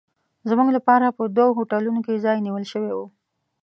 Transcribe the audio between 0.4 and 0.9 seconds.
زموږ